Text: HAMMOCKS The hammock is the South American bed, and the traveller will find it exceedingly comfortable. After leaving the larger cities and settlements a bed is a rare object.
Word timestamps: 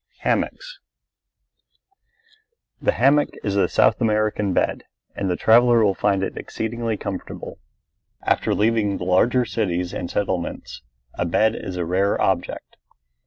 HAMMOCKS 0.21 0.79
The 2.81 2.93
hammock 2.93 3.29
is 3.43 3.53
the 3.53 3.69
South 3.69 4.01
American 4.01 4.51
bed, 4.51 4.85
and 5.15 5.29
the 5.29 5.35
traveller 5.35 5.85
will 5.85 5.93
find 5.93 6.23
it 6.23 6.35
exceedingly 6.35 6.97
comfortable. 6.97 7.59
After 8.23 8.55
leaving 8.55 8.97
the 8.97 9.03
larger 9.03 9.45
cities 9.45 9.93
and 9.93 10.09
settlements 10.09 10.81
a 11.13 11.25
bed 11.27 11.55
is 11.55 11.77
a 11.77 11.85
rare 11.85 12.19
object. 12.19 12.77